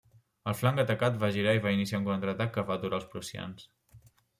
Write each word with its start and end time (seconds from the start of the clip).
El 0.51 0.55
flanc 0.61 0.81
atacat 0.83 1.21
va 1.25 1.29
girar 1.37 1.55
i 1.59 1.63
va 1.67 1.75
iniciar 1.77 2.03
un 2.03 2.11
contraatac 2.11 2.53
que 2.59 2.67
va 2.73 2.83
aturar 2.83 3.03
els 3.03 3.11
prussians. 3.15 3.73